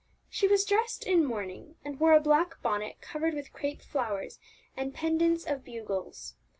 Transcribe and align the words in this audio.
She 0.31 0.47
was 0.47 0.65
dressed 0.65 1.05
in 1.05 1.23
mourning, 1.23 1.75
and 1.85 1.99
wore 1.99 2.13
a 2.13 2.19
black 2.19 2.59
bonnet 2.63 2.99
covered 3.01 3.35
with 3.35 3.53
crape 3.53 3.83
flowers 3.83 4.39
and 4.75 4.95
pendants 4.95 5.45
of 5.45 5.63
bugles. 5.63 6.33